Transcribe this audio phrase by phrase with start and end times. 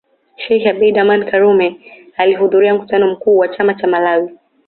[0.35, 1.75] Sheikh Abeid Amani Karume
[2.17, 4.29] alihudhuria mkutano mkuu wa chama cha Malawi